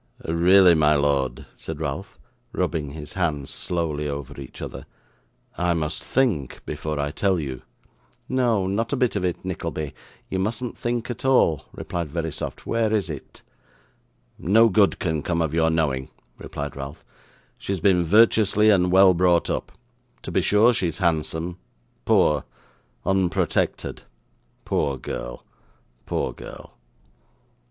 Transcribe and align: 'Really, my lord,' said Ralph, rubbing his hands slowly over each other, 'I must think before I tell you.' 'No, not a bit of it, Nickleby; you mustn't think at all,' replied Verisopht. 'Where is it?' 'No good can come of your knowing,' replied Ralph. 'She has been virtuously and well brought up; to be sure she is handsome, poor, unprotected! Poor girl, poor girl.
'Really, 0.27 0.73
my 0.73 0.95
lord,' 0.95 1.45
said 1.55 1.79
Ralph, 1.79 2.17
rubbing 2.53 2.89
his 2.93 3.13
hands 3.13 3.51
slowly 3.51 4.07
over 4.09 4.41
each 4.41 4.59
other, 4.59 4.87
'I 5.59 5.75
must 5.75 6.03
think 6.03 6.65
before 6.65 6.99
I 6.99 7.11
tell 7.11 7.39
you.' 7.39 7.61
'No, 8.27 8.65
not 8.65 8.91
a 8.91 8.97
bit 8.97 9.15
of 9.15 9.23
it, 9.23 9.45
Nickleby; 9.45 9.93
you 10.27 10.39
mustn't 10.39 10.75
think 10.75 11.11
at 11.11 11.23
all,' 11.23 11.65
replied 11.71 12.09
Verisopht. 12.09 12.65
'Where 12.65 12.91
is 12.91 13.11
it?' 13.11 13.43
'No 14.39 14.69
good 14.69 14.97
can 14.97 15.21
come 15.21 15.39
of 15.39 15.53
your 15.53 15.69
knowing,' 15.69 16.09
replied 16.39 16.75
Ralph. 16.75 17.05
'She 17.59 17.73
has 17.73 17.79
been 17.79 18.03
virtuously 18.03 18.71
and 18.71 18.91
well 18.91 19.13
brought 19.13 19.51
up; 19.51 19.71
to 20.23 20.31
be 20.31 20.41
sure 20.41 20.73
she 20.73 20.87
is 20.87 20.97
handsome, 20.97 21.59
poor, 22.05 22.43
unprotected! 23.05 24.01
Poor 24.65 24.97
girl, 24.97 25.45
poor 26.07 26.33
girl. 26.33 26.73